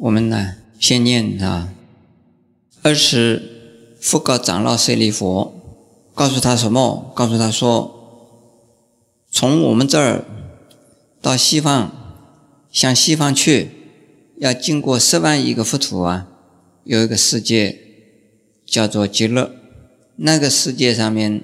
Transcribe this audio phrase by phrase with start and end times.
[0.00, 1.72] 我们呢先念啊。
[2.82, 5.54] 二是复告长老舍利佛，
[6.14, 7.12] 告诉他什么？
[7.14, 7.94] 告诉他说，
[9.30, 10.24] 从我们这儿
[11.20, 11.92] 到西方，
[12.72, 13.70] 向西方去，
[14.38, 16.26] 要经过十万亿个佛土啊，
[16.82, 17.78] 有一个世界
[18.66, 19.54] 叫做极乐，
[20.16, 21.40] 那个世界上面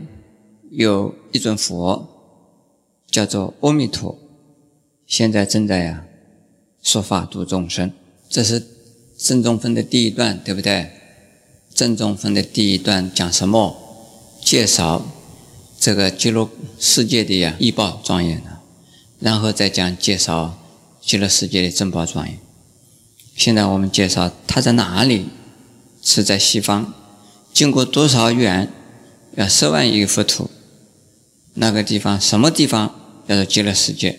[0.71, 2.09] 有一尊佛，
[3.07, 4.19] 叫做阿弥陀，
[5.07, 6.05] 现在正在呀
[6.83, 7.93] 说法度众生。
[8.29, 8.67] 这是
[9.17, 10.91] 正中分的第一段，对不对？
[11.75, 13.77] 正中分的第一段讲什么？
[14.45, 15.05] 介绍
[15.79, 18.61] 这个极乐世界的呀异报庄严的，
[19.21, 20.59] 然后再讲介绍
[21.01, 22.39] 极乐世界的珍宝庄严。
[23.37, 25.27] 现在我们介绍它在哪里？
[26.01, 26.95] 是在西方，
[27.53, 28.73] 经过多少远？
[29.37, 30.51] 要十万亿佛土。
[31.55, 32.95] 那个地方什么地方？
[33.29, 34.19] 叫做极乐世界。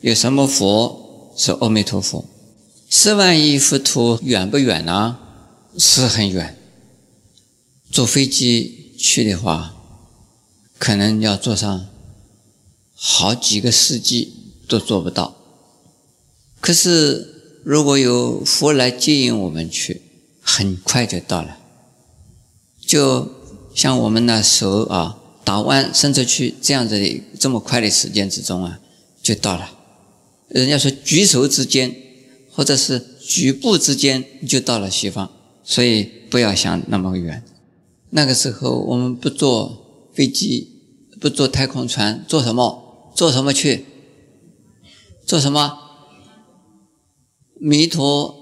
[0.00, 1.32] 有什么佛？
[1.36, 2.24] 是阿弥陀佛。
[2.96, 5.18] 十万亿佛土远不远呢？
[5.76, 6.56] 是很远。
[7.90, 9.74] 坐飞机去的话，
[10.78, 11.88] 可能要坐上
[12.94, 14.32] 好几个世纪
[14.68, 15.34] 都做不到。
[16.60, 20.00] 可是如果有佛来接引我们去，
[20.40, 21.58] 很快就到了。
[22.86, 23.28] 就
[23.74, 28.78] 像我们那手啊，打弯伸出去这样子的这么快的时间之中啊，
[29.20, 29.72] 就到了。
[30.46, 31.92] 人家说举手之间，
[32.54, 35.28] 或者是局部之间就到了西方，
[35.64, 37.42] 所以不要想那么远。
[38.10, 43.12] 那个时候，我们不坐飞机，不坐太空船，坐什么？
[43.16, 43.84] 坐什么去？
[45.26, 45.78] 坐什么？
[47.58, 48.36] 弥陀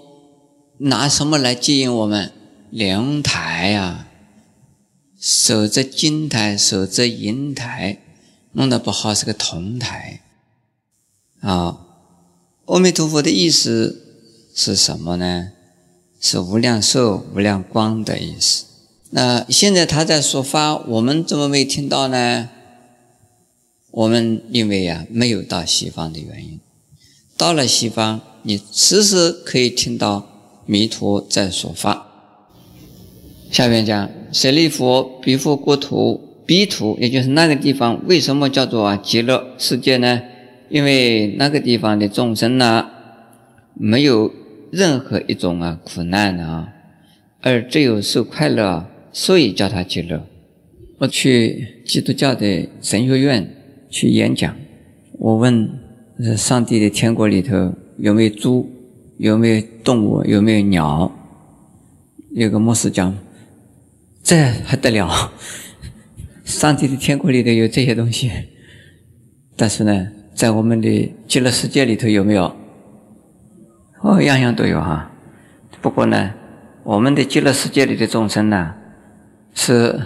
[0.79, 2.33] 拿什么来接引我们？
[2.71, 4.09] 莲台呀，
[5.19, 8.03] 守着金台，守着银台，
[8.53, 10.21] 弄得不好是个铜台。
[11.41, 11.87] 啊，
[12.67, 14.02] 阿弥陀佛的意思
[14.55, 15.49] 是什么呢？
[16.21, 18.65] 是无量寿、无量光的意思。
[19.11, 22.49] 那现在他在说法，我们怎么没听到呢？
[23.91, 26.61] 我们因为呀没有到西方的原因，
[27.37, 30.27] 到了西方，你时时可以听到
[30.65, 32.07] 弥陀在说法。
[33.51, 40.23] 下面讲舍利弗，彼佛国土，彼土也就是那个地方，为什么叫做极乐世界呢？
[40.71, 42.87] 因为那个地方的众生呢，
[43.75, 44.33] 没有
[44.73, 46.73] 任何一种啊苦难啊，
[47.43, 48.89] 而只有受快乐。
[49.15, 50.27] 所以叫他极乐。
[50.97, 53.47] 我去基督教的神学院
[53.91, 54.57] 去演讲，
[55.19, 55.69] 我问：
[56.35, 58.67] 上帝的天国里头有没有猪？
[59.19, 60.25] 有没有动物？
[60.25, 61.13] 有没有鸟？
[62.31, 63.15] 有个牧师讲：
[64.23, 64.35] 这
[64.65, 65.31] 还得了？
[66.47, 68.31] 上帝的天国里头有这些东西，
[69.59, 72.57] 但是呢，在我们的极乐世界里头有没有？
[74.03, 75.11] 哦，样样都有哈。
[75.81, 76.33] 不过呢，
[76.83, 78.75] 我们的极乐世界里的众生呢？
[79.55, 80.01] 是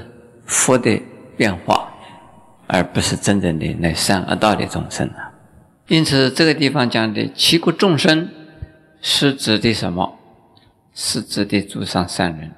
[0.44, 1.00] 佛的
[1.36, 1.92] 变化，
[2.66, 5.32] 而不是真正的那善恶道的众生啊。
[5.88, 8.28] 因此，这个地方讲的七国众生，
[9.00, 10.18] 是指的什么？
[10.92, 12.50] 是指的诸上善人，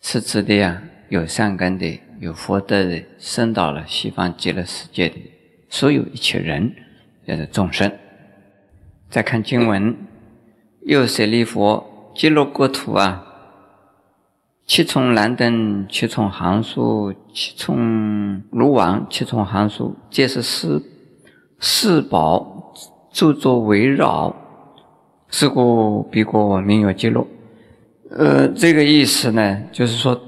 [0.00, 5.16] 是指的呀有善根的、有福德的，升到了西方极乐世界的
[5.68, 6.74] 所有一切人，
[7.26, 7.92] 叫做众生。
[9.10, 9.94] 再看经文，
[10.86, 13.24] 又舍利佛，极乐国土啊。
[14.68, 20.80] 七重蓝灯，七重行树，七重卢王，七重行树，皆是四
[21.58, 22.72] 四宝
[23.10, 24.32] 著作围绕。
[25.28, 27.26] 是故彼国名曰极乐。
[28.16, 30.20] 呃，这个意思呢，就是说，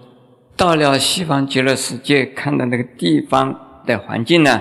[0.56, 4.60] 到了西方极乐世界，看到那个地方的环境呢，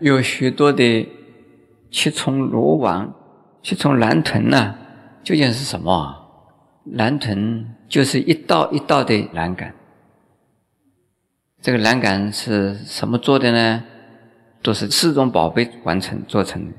[0.00, 1.08] 有许多的
[1.88, 3.14] 七重罗网、
[3.62, 4.74] 七重蓝豚呢，
[5.22, 6.26] 究竟是什么啊？
[6.84, 7.76] 蓝豚。
[7.90, 9.74] 就是一道一道的栏杆，
[11.60, 13.82] 这个栏杆是什么做的呢？
[14.62, 16.72] 都是四种宝贝完成做成的。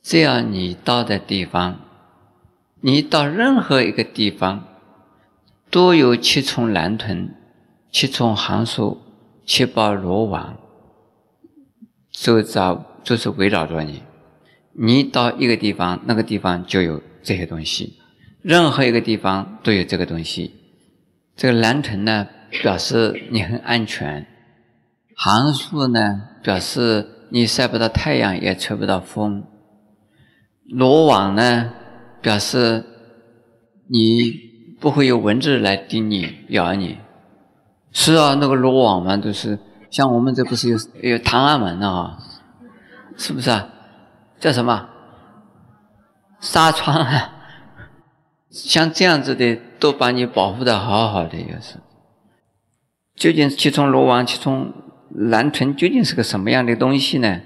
[0.00, 1.80] 这样你到的地方，
[2.80, 4.64] 你到任何一个地方，
[5.70, 7.34] 都有七重蓝豚、
[7.92, 9.02] 七重行树、
[9.44, 10.56] 七宝罗网，
[12.10, 14.02] 周遭就是围绕着你。
[14.72, 17.98] 你到一个地方，那个地方就有这些东西。
[18.42, 20.54] 任何一个地方都有这个东西。
[21.36, 22.26] 这个蓝藤呢，
[22.62, 24.26] 表示你很安全；
[25.16, 29.42] 寒树呢，表示你晒不到太阳，也吹不到风；
[30.68, 31.72] 罗网呢，
[32.20, 32.84] 表示
[33.88, 34.32] 你
[34.78, 36.98] 不会有蚊子来叮你、咬你。
[37.92, 39.58] 是啊，那个罗网嘛，就是
[39.90, 42.18] 像我们这不是有有唐安门啊？
[43.16, 43.68] 是不是啊？
[44.38, 44.89] 叫什么
[46.40, 47.36] 纱窗啊？
[48.50, 51.76] 像这样子的，都把你保护的好好的，又是。
[53.14, 54.72] 究竟七重罗网、七重
[55.10, 57.42] 蓝豚究竟是个什么样的东西呢？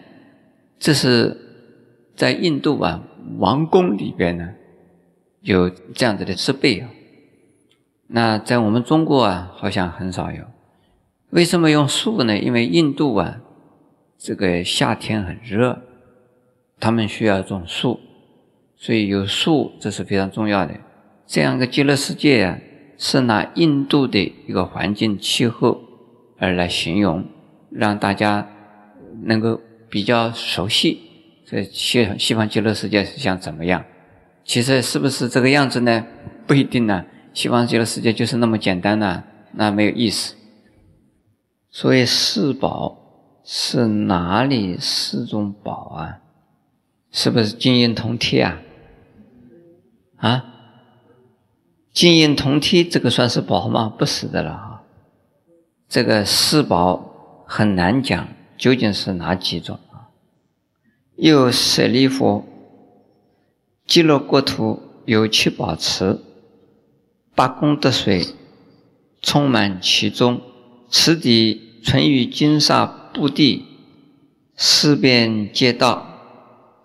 [0.79, 1.37] 这是
[2.17, 3.02] 在印度啊
[3.38, 4.50] 王宫里边呢
[5.41, 6.88] 有这样子的设备啊。
[8.06, 10.44] 那在我们中国啊，好像很少有。
[11.31, 12.38] 为什么用树呢？
[12.38, 13.41] 因为印度啊，
[14.17, 15.82] 这个夏天很热，
[16.79, 17.99] 他们需要种树，
[18.76, 20.74] 所以有树这是非常重要的。
[21.26, 22.58] 这样一个极乐世界啊，
[22.98, 25.80] 是拿印度的一个环境气候
[26.38, 27.24] 而来形容，
[27.70, 28.46] 让大家
[29.22, 31.00] 能够比较熟悉
[31.46, 33.84] 这西西方极乐世界是像怎么样。
[34.44, 36.06] 其实是不是这个样子呢？
[36.46, 37.06] 不一定呢。
[37.32, 39.24] 西方极乐世界就是那么简单呢？
[39.52, 40.34] 那没有意思。
[41.70, 42.98] 所以四宝
[43.42, 46.18] 是哪里四种宝啊？
[47.16, 48.58] 是不是金银铜铁啊？
[50.16, 50.44] 啊？
[51.93, 53.88] 金银铜铁这个算是宝吗？
[53.96, 54.82] 不是的了哈。
[55.88, 58.26] 这个四宝很难讲，
[58.58, 60.11] 究竟是哪几种啊？
[61.14, 62.44] 又舍利弗，
[63.87, 66.19] 极乐国土有七宝池。
[67.37, 68.26] 八功德水
[69.22, 70.40] 充满其中，
[70.90, 73.64] 池底存于金沙布地，
[74.56, 76.13] 四边皆道，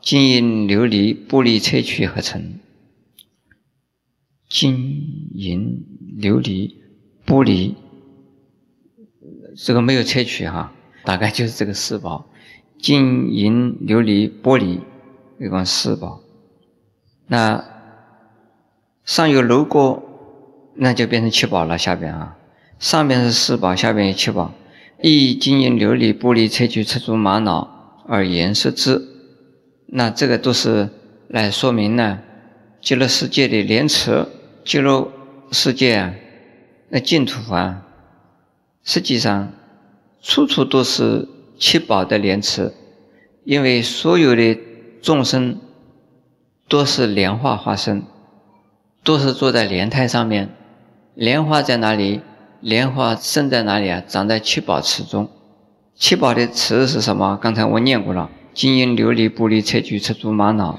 [0.01, 2.59] 金银琉璃玻璃萃取合成。
[4.49, 5.85] 金银
[6.19, 6.75] 琉璃
[7.25, 7.75] 玻璃，
[9.55, 10.73] 这个没有萃取哈，
[11.03, 12.29] 大概就是这个四宝：
[12.79, 14.79] 金银琉璃玻璃，
[15.39, 16.21] 一共四宝。
[17.27, 17.63] 那
[19.05, 20.03] 上有楼阁。
[20.81, 21.77] 那就变成七宝了。
[21.77, 22.37] 下边啊，
[22.79, 24.53] 上边是四宝，下边有七宝。
[25.01, 29.08] 一金银琉璃玻璃萃取赤足玛瑙而颜色之，
[29.91, 30.89] 那这个都是
[31.27, 32.19] 来说明呢，
[32.81, 34.25] 极乐世界的莲池，
[34.63, 35.11] 极乐
[35.51, 36.13] 世界啊，
[36.89, 37.85] 那净土啊，
[38.83, 39.51] 实际上
[40.21, 41.27] 处处都是
[41.57, 42.71] 七宝的莲池，
[43.43, 44.57] 因为所有的
[45.01, 45.57] 众生
[46.67, 48.03] 都是莲花化身，
[49.03, 50.49] 都是坐在莲台上面。
[51.15, 52.21] 莲花在哪里？
[52.61, 54.03] 莲花生在哪里啊？
[54.07, 55.29] 长在七宝池中。
[55.95, 57.37] 七宝的池是什么？
[57.41, 58.29] 刚才我念过了：
[58.59, 60.77] 金银琉璃玻璃砗磲赤珠玛瑙。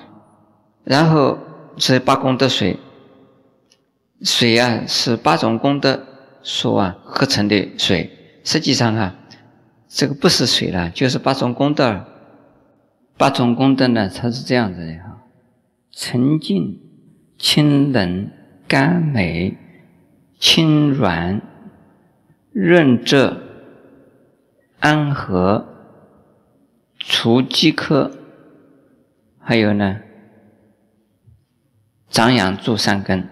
[0.84, 1.38] 然后
[1.78, 2.76] 是八功德水，
[4.20, 6.04] 水啊是八种功德
[6.42, 8.10] 所啊合成的水。
[8.44, 9.16] 实际上啊，
[9.88, 12.04] 这个不是水了，就是八种功德。
[13.16, 15.22] 八种功德呢，它是这样子的哈：
[15.90, 16.78] 沉静、
[17.38, 18.30] 清冷、
[18.68, 19.56] 甘美。
[20.38, 21.40] 轻软、
[22.52, 23.38] 润泽、
[24.80, 25.79] 安和、
[27.00, 28.10] 除饥渴，
[29.40, 30.00] 还有呢，
[32.08, 33.28] 长养助善根，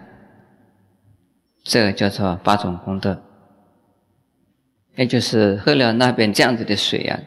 [1.63, 3.23] 这个叫做八种功德。
[4.95, 7.17] 也就是喝了那边这样子的水呀，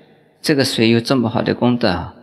[0.42, 2.14] 这个水有这么好的功德啊，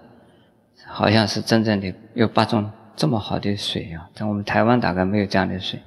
[0.85, 5.79] 好像是真正的有八种这么好的水啊，在我们台湾大概没有这样的水。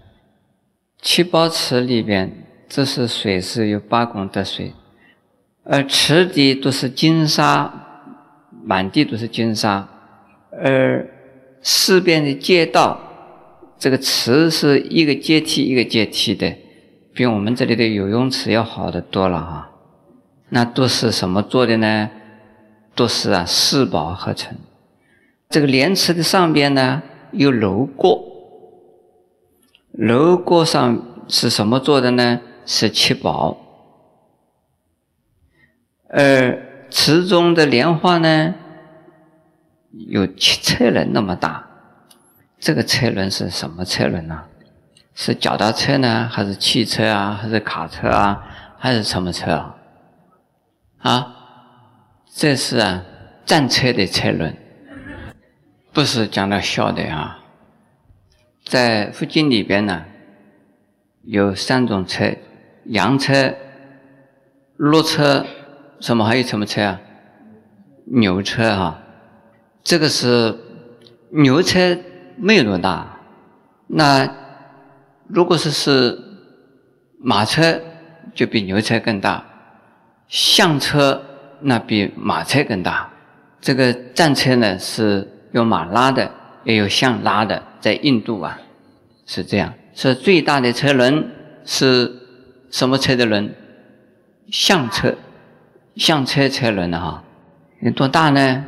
[1.01, 4.73] 七宝池里边，这是水是有八功德水，
[5.63, 7.82] 而池底都是金沙，
[8.65, 9.89] 满地都是金沙，
[10.51, 11.09] 而
[11.63, 12.99] 四边的街道，
[13.79, 16.57] 这个池是一个阶梯一个阶梯的，
[17.13, 19.71] 比我们这里的游泳池要好的多了哈。
[20.51, 22.11] 那都是什么做的呢？
[22.95, 24.55] 都是啊四宝合成。
[25.49, 27.03] 这个莲池的上边呢
[27.33, 28.19] 有楼阁。
[29.93, 32.41] 楼阁上是什么做的呢？
[32.65, 33.59] 是七宝。
[36.09, 38.55] 而池中的莲花呢，
[39.91, 41.67] 有七车轮那么大。
[42.61, 44.45] 这个车轮是什么车轮呢？
[45.15, 48.45] 是脚踏车呢，还是汽车啊，还是卡车啊，
[48.79, 49.77] 还是什么车啊？
[50.99, 51.37] 啊，
[52.33, 53.03] 这是啊，
[53.45, 54.57] 战车的车轮，
[55.93, 57.41] 不是讲的笑的啊。
[58.65, 60.05] 在佛经里边呢，
[61.25, 62.37] 有三种车：
[62.85, 63.55] 羊车、
[64.77, 65.45] 骆车，
[66.03, 67.01] 什么还有什么车啊？
[68.07, 69.01] 牛车哈。
[69.85, 70.53] 这个是
[71.31, 71.97] 牛车
[72.37, 73.21] 没有多大，
[73.87, 74.29] 那
[75.29, 76.19] 如果是是
[77.21, 77.81] 马车，
[78.35, 79.45] 就比牛车更大；
[80.27, 81.23] 象车
[81.61, 83.09] 那比马车更大。
[83.61, 86.29] 这个战车呢是用马拉的，
[86.65, 87.63] 也有象拉的。
[87.79, 88.59] 在印度啊，
[89.25, 91.31] 是这样，是最大的车轮
[91.65, 92.13] 是
[92.73, 93.55] 什么车的轮？
[94.51, 95.15] 象车，
[95.97, 97.25] 象车车轮的哈，
[97.81, 98.65] 有多大呢？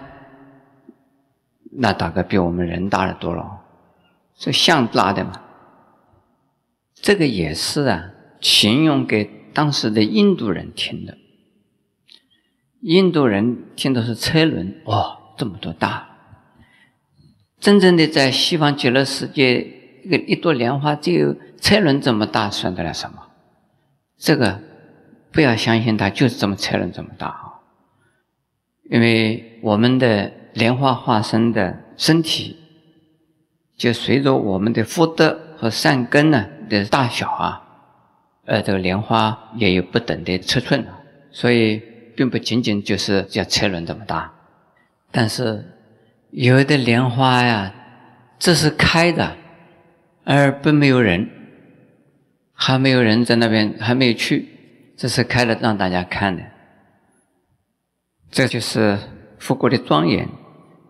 [1.77, 3.61] 那大概比我们人大的多了，
[4.37, 5.43] 这象拉的嘛。
[6.95, 11.19] 这个也是啊，形容给当时的印度人听的。
[12.81, 16.09] 印度人听的是车轮，哇，这么多大！
[17.59, 19.61] 真正的在西方极乐世界，
[20.05, 23.31] 一个一朵莲花只有车轮这么大，算得了什么？
[24.17, 24.61] 这个
[25.35, 27.59] 不要相信它就是这么车轮这么大啊！
[28.89, 32.57] 因为我们的莲花化身的身体，
[33.77, 37.63] 就随着我们的福德和善根呢的大小啊，
[38.45, 40.87] 呃，这个莲花也有不等的尺寸，
[41.33, 41.83] 所以
[42.15, 44.33] 并不仅仅就是像车轮这么大。
[45.11, 45.65] 但是
[46.31, 47.75] 有的莲花呀，
[48.39, 49.37] 这是开的，
[50.23, 51.29] 而不没有人，
[52.53, 54.54] 还没有人在那边，还没有去，
[54.97, 56.43] 这是开了让大家看的。
[58.31, 58.99] 这就是
[59.39, 60.29] 佛国的庄严，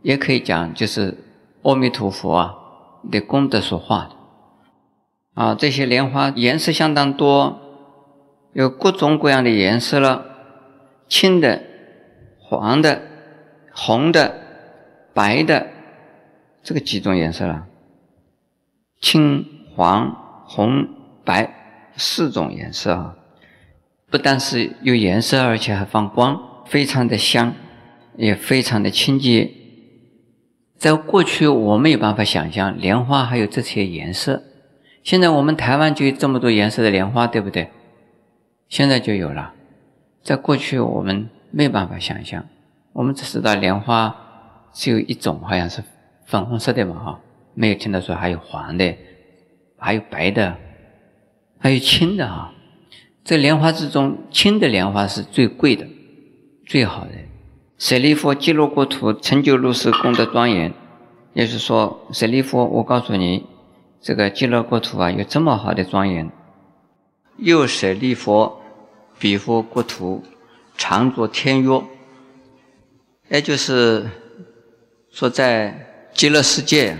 [0.03, 1.19] 也可以讲就是
[1.63, 2.55] 阿弥陀佛啊
[3.11, 4.11] 的功德所化。
[5.35, 7.61] 啊，这些莲花颜色相当多，
[8.53, 10.25] 有各种各样的颜色了，
[11.09, 11.61] 青的、
[12.39, 13.03] 黄的、
[13.73, 14.33] 红的、
[15.13, 15.67] 白的，
[16.63, 17.67] 这个几种颜色了。
[19.01, 19.45] 青、
[19.75, 20.89] 黄、红、
[21.25, 23.17] 白四种颜色啊，
[24.11, 26.41] 不但是有颜色，而且还放光。
[26.67, 27.55] 非常的香，
[28.17, 29.51] 也非常的清洁。
[30.79, 34.43] 在过去，我没有办法想象莲花还有这些颜色。
[35.03, 37.69] 现在我们台湾就有这么多颜色的莲花，对不对？
[38.71, 39.53] 现在就有了。
[40.23, 42.47] 在过去，我们没办法想象。
[42.95, 44.15] 我们只知道莲花
[44.73, 45.83] 只有一种，好像是
[46.25, 47.21] 粉红色的嘛，哈，
[47.53, 48.97] 没有听到说还有黄的，
[49.77, 50.57] 还有白的，
[51.59, 52.51] 还有青的，哈。
[53.25, 55.87] 这莲花之中，青的莲花是最贵的。
[56.67, 57.13] 最好的，
[57.79, 60.73] 舍利弗极乐国土成就如是功德庄严，
[61.33, 63.47] 也就是说，舍利弗，我告诉你，
[64.01, 66.31] 这个极乐国土啊，有这么好的庄严。
[67.39, 68.53] 又舍利弗，
[69.19, 70.23] 彼佛国土
[70.77, 71.83] 常作天乐，
[73.31, 74.07] 也就是
[75.11, 76.97] 说，在极乐世界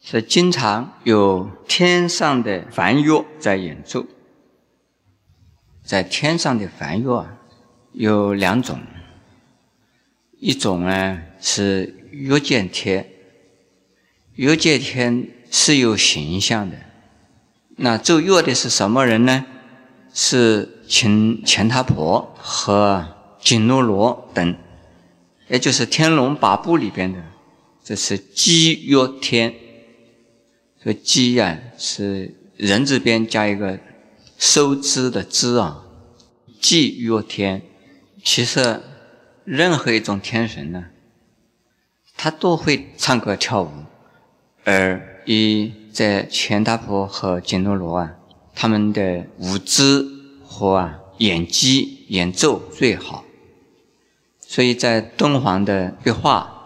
[0.00, 4.04] 是经常有天上的梵乐在演奏，
[5.84, 7.38] 在天上的梵乐啊。
[7.92, 8.80] 有两种，
[10.38, 13.06] 一种呢是月见天，
[14.36, 16.76] 月见天是有形象的。
[17.76, 19.44] 那奏乐的是什么人呢？
[20.14, 23.06] 是请钱他婆和
[23.40, 24.56] 紧罗罗等，
[25.48, 27.22] 也就是《天龙八部》里边的，
[27.84, 29.54] 这是鸡乐天。
[30.82, 33.78] 这个鸡呀是人字边加一个
[34.44, 35.84] 收支的支啊，
[36.60, 37.62] 鸡乐天。
[38.24, 38.80] 其实，
[39.44, 40.86] 任何一种天神呢，
[42.16, 43.70] 他都会唱歌跳舞，
[44.64, 48.16] 而一在钱大婆和紧罗罗啊，
[48.52, 50.10] 他们的舞姿
[50.44, 53.24] 和啊演技演奏最好，
[54.40, 56.64] 所以在敦煌的壁画、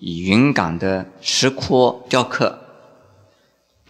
[0.00, 2.65] 云冈的石窟雕刻，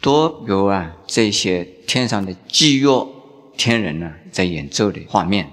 [0.01, 3.09] 多有啊这些天上的祭乐
[3.57, 5.51] 天人呢在演奏的画面。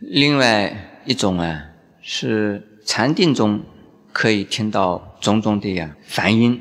[0.00, 1.66] 另外一种啊，
[2.02, 3.62] 是禅定中
[4.12, 6.60] 可以听到种种的呀梵音。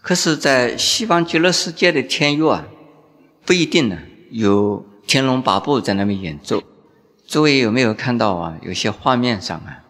[0.00, 2.66] 可是，在西方极乐世界的天乐啊，
[3.44, 3.98] 不一定呢
[4.30, 6.60] 有天龙八部在那边演奏。
[7.28, 8.58] 诸位有没有看到啊？
[8.62, 9.84] 有些画面上啊，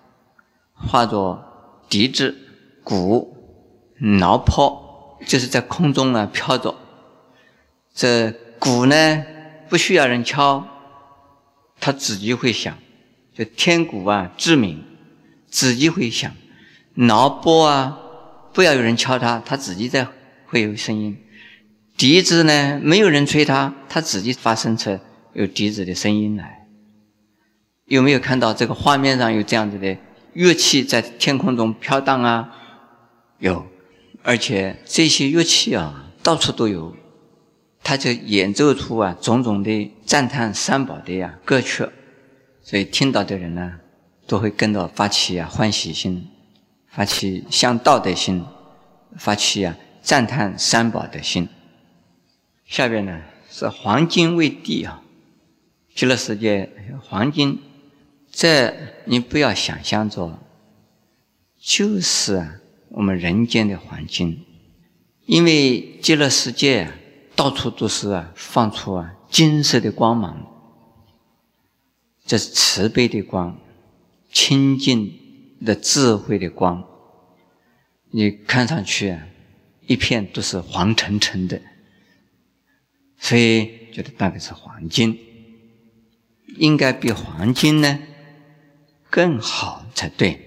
[0.75, 1.43] 画着
[1.89, 2.37] 笛子、
[2.85, 3.42] 鼓、
[4.03, 6.75] 挠炮，就是在空中啊飘着。
[7.95, 9.25] 这鼓呢，
[9.69, 10.69] 不需要人敲。
[11.85, 12.79] 它自己会响，
[13.35, 14.85] 就天鼓啊，致鸣，
[15.49, 16.31] 自己会响。
[16.95, 17.99] 挠拨啊，
[18.53, 20.07] 不要有人敲它，它自己在
[20.47, 21.19] 会有声音。
[21.97, 24.97] 笛子呢，没有人吹它，它自己发生出
[25.33, 26.67] 有笛子的声音来。
[27.87, 29.97] 有没有看到这个画面上有这样子的
[30.35, 32.57] 乐器在天空中飘荡啊？
[33.39, 33.67] 有，
[34.23, 36.97] 而且这些乐器啊，到处都有。
[37.85, 41.85] 他就演奏出啊种种的赞叹三宝的呀歌曲，
[42.63, 43.81] 所以听到的人呢，
[44.29, 46.29] 都会跟着发起啊欢喜心，
[46.87, 48.45] 发起向道的心，
[49.19, 51.49] 发起啊赞叹三宝的心。
[52.65, 55.03] 下边呢是黄金为地啊，
[55.93, 56.71] 极乐世界
[57.03, 57.59] 黄金，
[58.31, 58.73] 这
[59.07, 60.39] 你不要想象着，
[61.61, 62.61] 就是啊
[62.93, 64.45] 我们人间的黄金，
[65.27, 66.93] 因为极乐世界。
[67.35, 70.47] 到处都是啊，放出啊金色的光芒，
[72.27, 73.59] 这是慈悲的光，
[74.31, 75.11] 清净
[75.65, 76.85] 的智慧的光。
[78.11, 79.27] 你看上去啊，
[79.87, 81.63] 一片都是黄澄澄的，
[83.19, 85.19] 所以觉得那个是黄金，
[86.59, 87.99] 应该比黄金呢
[89.09, 90.39] 更好才对。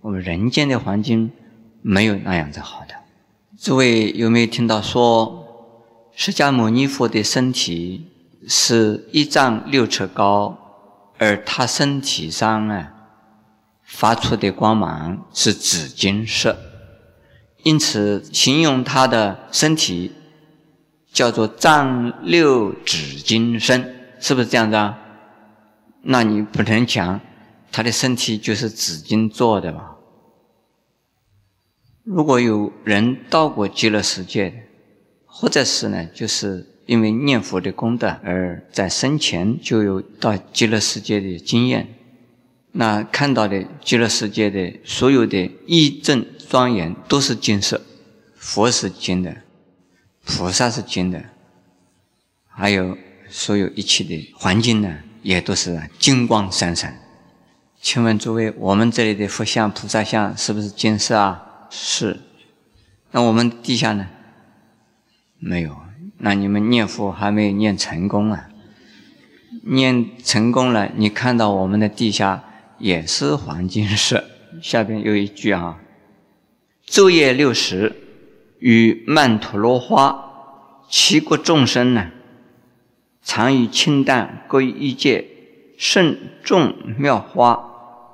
[0.00, 1.30] 我们人间的黄金
[1.88, 2.94] 没有那样子好的。
[3.58, 5.72] 诸位有没有听到说，
[6.14, 8.06] 释迦牟尼佛的身体
[8.46, 10.58] 是一丈六尺高，
[11.16, 12.92] 而他身体上啊
[13.82, 16.58] 发出的光芒是紫金色，
[17.62, 20.12] 因此形容他的身体
[21.10, 24.98] 叫做丈六紫金身，是不是这样子啊？
[26.02, 27.18] 那你不能讲
[27.72, 29.94] 他的身体就是紫金做的吧？
[32.10, 34.64] 如果有人到过极乐世界，
[35.26, 41.86] 或者是呢，就是因为念佛的功德而在生前就有到极乐世界的经验，
[42.72, 47.82] 那看到的极乐世界的所有的义正庄严都是金色，
[48.36, 49.36] 佛是金的，
[50.24, 51.22] 菩萨是金的，
[52.46, 52.96] 还有
[53.28, 56.98] 所有一切的环境呢，也都是金光闪闪。
[57.82, 61.44] 请问诸位，我们这里的佛像、菩萨像是不是金色啊？
[61.70, 62.20] 是，
[63.10, 64.08] 那我们地下呢？
[65.38, 65.76] 没有。
[66.18, 68.48] 那你们念佛还没有念成功啊？
[69.62, 72.42] 念成功了，你看到我们的地下
[72.78, 74.24] 也是黄金色。
[74.60, 75.78] 下边有一句啊：
[76.86, 77.94] 昼夜六时，
[78.58, 82.10] 与曼陀罗花，七国众生呢，
[83.22, 85.24] 常以清淡各一界，
[85.78, 87.62] 慎重妙花，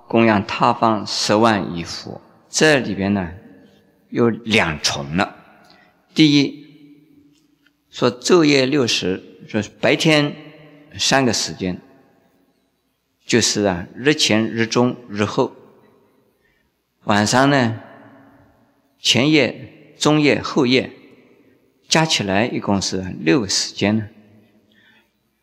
[0.06, 2.20] 供养他方十万亿佛。
[2.50, 3.30] 这里边呢？
[4.14, 5.34] 有两重了。
[6.14, 6.68] 第一，
[7.90, 10.36] 说昼夜六时，说白天
[10.96, 11.80] 三个时间，
[13.26, 15.52] 就是啊，日前、日中、日后。
[17.02, 17.80] 晚上呢，
[19.00, 20.92] 前夜、中夜、后夜，
[21.88, 24.08] 加起来一共是六个时间呢。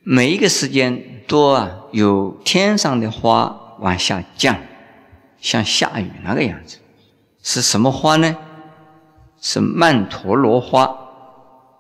[0.02, 4.62] 每一个时间都啊，有天上的花往下降，
[5.42, 6.78] 像下雨那个样子。
[7.44, 8.38] 是什么花呢？
[9.44, 10.96] 是曼陀罗花，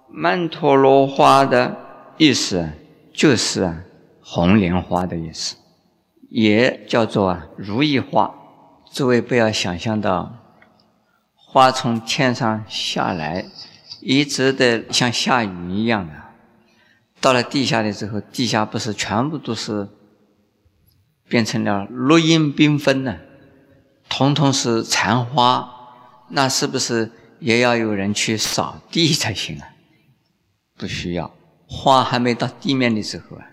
[0.09, 1.77] 曼陀罗花的
[2.17, 2.67] 意思
[3.13, 3.83] 就是啊
[4.19, 5.55] 红莲花的意思，
[6.31, 8.33] 也叫做啊如意花。
[8.91, 10.33] 诸位不要想象到
[11.35, 13.45] 花从天上下来，
[14.01, 16.13] 一直的像下雨一样的，
[17.21, 19.87] 到了地下的时候，地下不是全部都是
[21.29, 23.17] 变成了落英缤纷呢，
[24.09, 25.71] 统统是残花，
[26.29, 27.11] 那是不是？
[27.41, 29.67] 也要有人去扫地才行啊！
[30.77, 31.35] 不需要，
[31.67, 33.45] 花还没到地面的时候啊，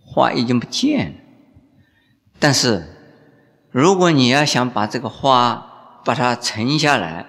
[0.00, 1.14] 花已经不见了。
[2.38, 2.82] 但是，
[3.70, 7.26] 如果你要想把这个花把它沉下来，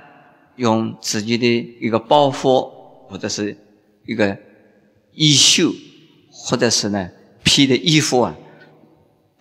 [0.56, 2.70] 用自己的一个包袱
[3.10, 3.58] 或者是
[4.06, 4.38] 一个
[5.12, 5.74] 衣袖，
[6.32, 7.10] 或者是呢
[7.44, 8.36] 披的衣服啊，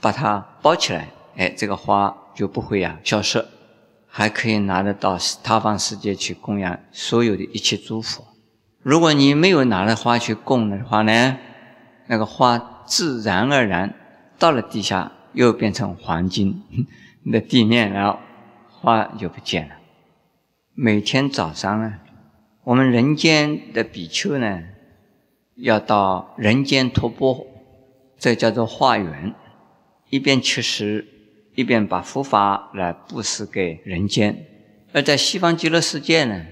[0.01, 3.47] 把它包起来，哎，这个花就不会呀消失。
[4.19, 8.25] 还可以拿得到他方世界去供养所有的一切诸佛。
[8.83, 11.37] 如果你没有拿着花去供的话呢，
[12.07, 13.95] 那个花自然而然
[14.39, 16.63] 到了地下又变成黄金
[17.31, 18.19] 的地面，然后
[18.71, 19.75] 花就不见了。
[20.73, 21.99] 每天早上呢，
[22.65, 24.63] 我们人间的比丘呢，
[25.57, 27.47] 要到人间托钵，
[28.19, 29.35] 这叫做化缘，
[30.09, 31.07] 一边吃食。
[31.57, 34.47] 一边把佛法来布施给人间，
[34.93, 36.45] 而在西方极乐世界呢，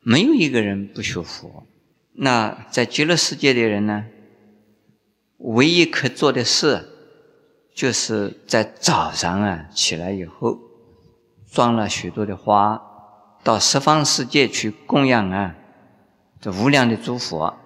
[0.00, 1.66] 没有一个人不学佛。
[2.14, 4.06] 那在极乐世界的人呢，
[5.38, 6.88] 唯一可做的事，
[7.74, 10.58] 就是在早上啊起来以后，
[11.50, 12.80] 装了许多的花，
[13.42, 15.56] 到十方世界去供养啊
[16.40, 17.58] 这无量的诸佛，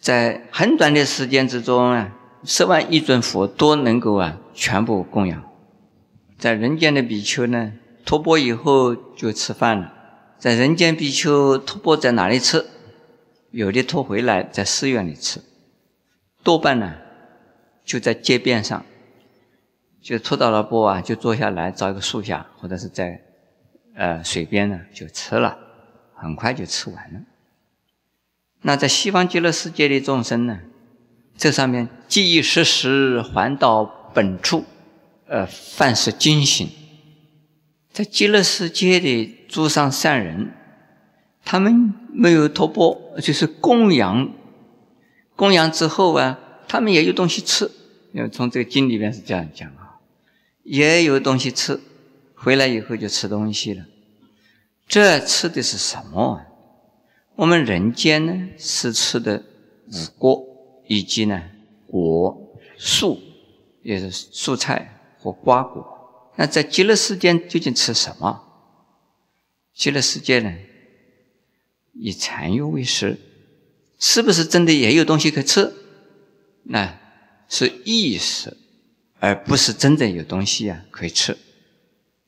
[0.00, 2.12] 在很短的时间之中啊。
[2.46, 5.44] 十万亿尊佛都能够啊，全部供养。
[6.38, 7.72] 在人间的比丘呢，
[8.04, 9.92] 托钵以后就吃饭了。
[10.38, 12.64] 在人间比丘托钵在哪里吃？
[13.50, 15.40] 有的托回来在寺院里吃，
[16.42, 16.94] 多半呢
[17.84, 18.84] 就在街边上，
[20.02, 23.22] 就托到了钵啊，就坐下来找一个树下，或者是在
[23.94, 25.56] 呃水边呢就吃了，
[26.14, 27.20] 很快就吃完了。
[28.62, 30.60] 那在西方极乐世界的众生呢？
[31.36, 34.64] 这上面记忆时时还到本处，
[35.26, 36.68] 呃，凡是惊醒，
[37.92, 40.52] 在极乐世界的诸上善人，
[41.44, 44.32] 他们没有托钵，就是供养，
[45.34, 47.70] 供养之后啊，他们也有东西吃，
[48.12, 49.98] 因为从这个经里面是这样讲啊，
[50.62, 51.80] 也有东西吃，
[52.34, 53.84] 回来以后就吃东西了，
[54.86, 56.40] 这吃的是什么？
[57.36, 59.42] 我们人间呢是吃的
[59.88, 60.44] 五果，
[60.86, 61.42] 以及呢
[61.88, 63.20] 果树，
[63.84, 66.32] 也是蔬菜和瓜果。
[66.36, 68.42] 那在极乐世界究竟吃什么？
[69.72, 70.52] 极乐世界呢，
[71.92, 73.20] 以禅悦为食，
[73.98, 75.72] 是不是真的也有东西可吃？
[76.64, 76.98] 那
[77.48, 78.56] 是意识，
[79.20, 81.36] 而不是真的有东西啊可以吃。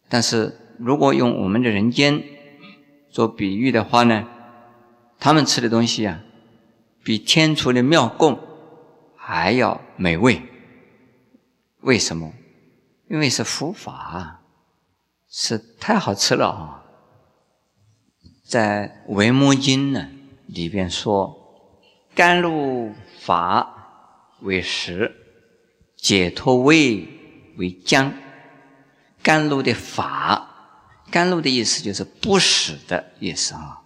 [0.09, 2.23] 但是如果用我们的人间
[3.11, 4.29] 做比喻的话呢，
[5.19, 6.23] 他们吃的东西啊，
[7.03, 8.39] 比天厨的妙供
[9.17, 10.43] 还要美味。
[11.81, 12.33] 为什么？
[13.09, 14.43] 因为是佛法，
[15.29, 16.83] 是太好吃了啊！
[18.45, 20.09] 在《维摩经》呢
[20.47, 21.37] 里边说
[22.15, 25.15] ：“甘露法为食，
[25.97, 27.09] 解脱味
[27.57, 28.13] 为浆。”
[29.23, 33.83] 甘露的法，甘露的意思就是不死的意思啊！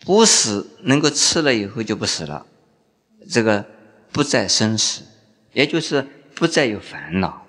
[0.00, 2.46] 不死能够吃了以后就不死了，
[3.28, 3.66] 这个
[4.12, 5.02] 不再生死，
[5.52, 6.06] 也就是
[6.38, 7.42] 不再有烦恼。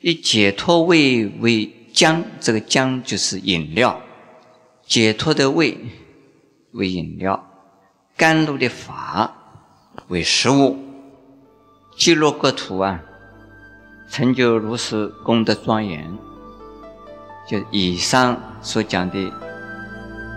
[0.00, 4.00] 以解脱味为浆，这个浆就是饮料。
[4.86, 5.78] 解脱的味
[6.72, 7.44] 为饮料，
[8.16, 9.34] 甘露的法
[10.08, 10.78] 为食物，
[11.96, 13.02] 极乐国土啊，
[14.10, 16.16] 成就如是功德庄严。
[17.48, 19.32] 就以上所讲的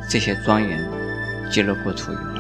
[0.10, 0.92] 这些庄严，
[1.52, 2.37] 极乐国土有。